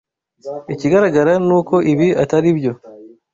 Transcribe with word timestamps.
Ikigaragara 0.73 1.31
ni 1.47 1.53
uko 1.59 1.75
ibi 1.91 2.07
atari 2.23 2.49
byo. 2.57 2.73